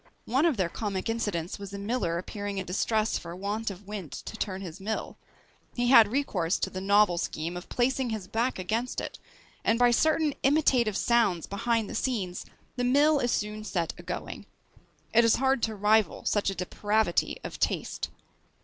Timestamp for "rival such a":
15.75-16.55